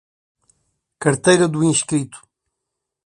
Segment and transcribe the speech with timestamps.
[1.03, 2.17] Carteira do inscrito